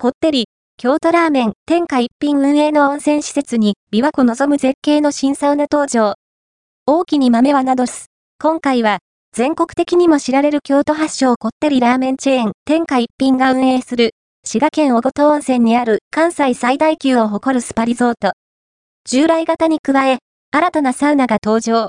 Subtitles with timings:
[0.00, 0.44] こってり、
[0.76, 6.14] 京都ラーメン、天下一品運営の温泉施設に、琵琶湖望む絶景の新サウナ登場。
[6.86, 8.06] 大きに豆はなどす。
[8.40, 9.00] 今回は、
[9.32, 14.12] 全国的にも知られる京都発祥こってりラーメンチェーン、天下一品が運営する、
[14.44, 18.34] 滋賀県小琴温泉にある関西最大級を誇るスパリゾート。
[19.04, 20.18] 従来型に加え、
[20.52, 21.74] 新たなサウナが登場。